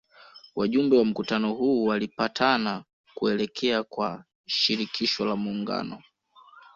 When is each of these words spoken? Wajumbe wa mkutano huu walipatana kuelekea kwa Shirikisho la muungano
Wajumbe 0.55 0.97
wa 0.97 1.05
mkutano 1.05 1.53
huu 1.53 1.83
walipatana 1.85 2.83
kuelekea 3.13 3.83
kwa 3.83 4.23
Shirikisho 4.45 5.25
la 5.25 5.35
muungano 5.35 6.01